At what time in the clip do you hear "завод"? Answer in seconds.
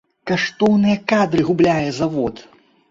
2.01-2.45